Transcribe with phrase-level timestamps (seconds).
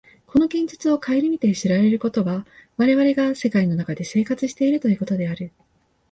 [0.25, 5.51] この現実を顧みて知られることは、我々が世界の中で生活しているということである。